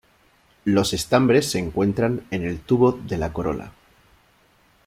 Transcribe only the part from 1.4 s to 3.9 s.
se encuentran en el tubo de la corola.